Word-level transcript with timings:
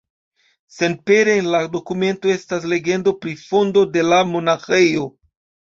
Senpere 0.75 1.35
en 1.41 1.49
la 1.55 1.59
dokumento 1.75 2.33
estas 2.39 2.67
legendo 2.75 3.17
pri 3.27 3.39
fondo 3.47 3.87
de 3.99 4.09
la 4.11 4.25
monaĥejo. 4.35 5.11